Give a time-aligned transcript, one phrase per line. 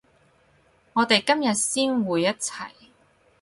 [0.93, 2.71] 我哋今日先會一齊